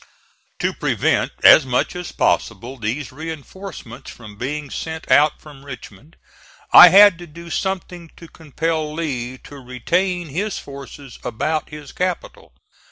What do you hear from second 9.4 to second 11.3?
to retain his forces